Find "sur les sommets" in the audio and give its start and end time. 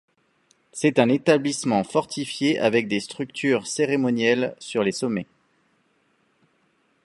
4.57-5.27